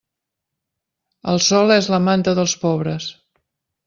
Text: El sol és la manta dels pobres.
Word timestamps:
El 1.33 1.41
sol 1.47 1.73
és 1.75 1.89
la 1.95 1.99
manta 2.05 2.33
dels 2.39 2.57
pobres. 2.65 3.11